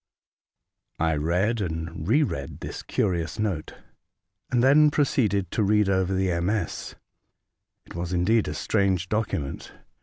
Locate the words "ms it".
6.41-7.93